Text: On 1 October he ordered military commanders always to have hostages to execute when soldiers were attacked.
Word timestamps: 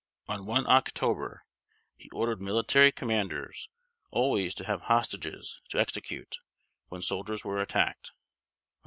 On 0.27 0.47
1 0.47 0.65
October 0.67 1.43
he 1.95 2.09
ordered 2.11 2.41
military 2.41 2.91
commanders 2.91 3.69
always 4.09 4.55
to 4.55 4.63
have 4.65 4.81
hostages 4.89 5.61
to 5.69 5.79
execute 5.79 6.37
when 6.87 7.03
soldiers 7.03 7.45
were 7.45 7.61
attacked. 7.61 8.11